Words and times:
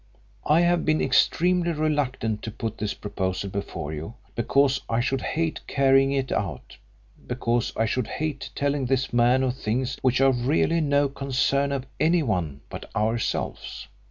I 0.47 0.61
have 0.61 0.83
been 0.83 0.99
extremely 0.99 1.73
reluctant 1.73 2.41
to 2.41 2.49
put 2.51 2.79
this 2.79 2.95
proposal 2.95 3.51
before 3.51 3.93
you, 3.93 4.15
because 4.33 4.81
I 4.89 4.99
should 4.99 5.21
hate 5.21 5.59
carrying 5.67 6.11
it 6.11 6.31
out, 6.31 6.77
because 7.27 7.71
I 7.77 7.85
should 7.85 8.07
hate 8.07 8.49
telling 8.55 8.87
this 8.87 9.13
man 9.13 9.43
of 9.43 9.55
things 9.55 9.99
which 10.01 10.19
are 10.19 10.31
really 10.31 10.81
no 10.81 11.07
concern 11.07 11.71
of 11.71 11.85
anyone 11.99 12.61
but 12.67 12.89
ourselves. 12.95 13.89